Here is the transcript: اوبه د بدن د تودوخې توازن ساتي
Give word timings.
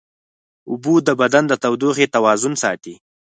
اوبه 0.69 0.93
د 1.07 1.09
بدن 1.21 1.43
د 1.47 1.53
تودوخې 1.63 2.05
توازن 2.15 2.53
ساتي 2.63 2.95